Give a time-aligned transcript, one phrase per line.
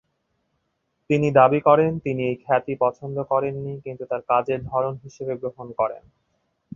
[1.09, 6.03] তিনি দাবী করেন তিনি এই খ্যাতি পছন্দ করেননি, কিন্তু তার কাজের ধরন হিসেবে গ্রহণ করেন।